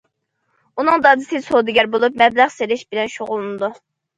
[0.83, 3.75] ئۇنىڭ دادىسى سودىگەر بولۇپ، مەبلەغ سېلىش بىلەن شۇغۇللىنىدۇ.